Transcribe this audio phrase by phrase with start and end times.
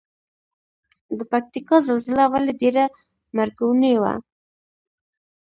[1.17, 2.85] د پکتیکا زلزله ولې ډیره
[3.37, 4.13] مرګونې وه؟